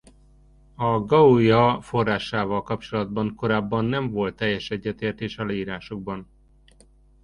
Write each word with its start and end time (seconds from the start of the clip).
A 0.75 0.99
Gauja 0.99 1.81
forrásával 1.81 2.63
kapcsolatban 2.63 3.35
korábban 3.35 3.85
nem 3.85 4.11
volt 4.11 4.35
teljes 4.35 4.69
egyetértés 4.69 5.37
a 5.37 5.45
leírásokban. 5.45 6.27